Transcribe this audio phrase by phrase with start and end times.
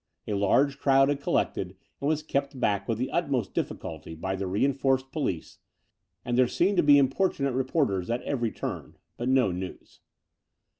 [0.27, 4.47] A large crowd had collected, and was kept back with the utmost difficulty by the
[4.47, 5.59] reinforced police;
[6.25, 9.99] and there seemed to be importunate re porters at every turn— ^but no news.